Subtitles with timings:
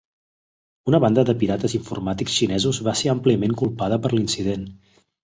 [0.91, 4.65] Una banda de pirates informàtics xinesos va ser àmpliament culpada per l'incident.